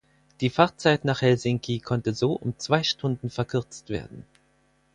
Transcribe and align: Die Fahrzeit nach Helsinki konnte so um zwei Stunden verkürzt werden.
Die 0.39 0.49
Fahrzeit 0.49 1.05
nach 1.05 1.21
Helsinki 1.21 1.77
konnte 1.79 2.15
so 2.15 2.31
um 2.33 2.57
zwei 2.57 2.81
Stunden 2.81 3.29
verkürzt 3.29 3.91
werden. 3.91 4.25